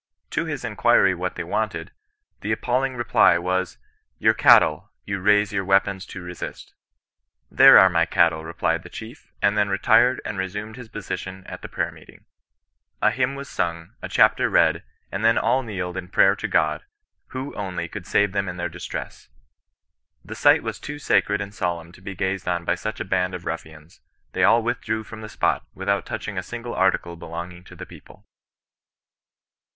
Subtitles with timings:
[0.31, 1.91] To his inquiry what they wanted,
[2.39, 3.77] the appalling reply was,'
[4.25, 6.73] Your cattle, and it is at your peril you raise your weapons to resist.'
[7.13, 10.89] * There are my cat tle,' replied the chief, and then retired and resumed his
[10.89, 12.25] position at the prayer meeting.
[12.99, 16.83] A hymn was sung, a chapter read, and then all kneeled in prayer to God,
[17.27, 19.29] who only could save them in their distress."
[20.25, 23.35] The sight was too sacred and solemn to be gazed on by such a band
[23.35, 27.75] of ruffians; they all withdrew from the spot, without touching a single article belonging to
[27.75, 28.25] the people."